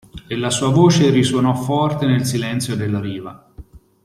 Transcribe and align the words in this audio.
E 0.27 0.35
la 0.35 0.49
sua 0.49 0.71
voce 0.71 1.11
risuonò 1.11 1.53
forte 1.53 2.07
nel 2.07 2.25
silenzio 2.25 2.75
della 2.75 2.99
riva. 2.99 3.53